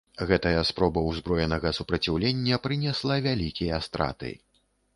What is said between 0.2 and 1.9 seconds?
Гэтая спроба ўзброенага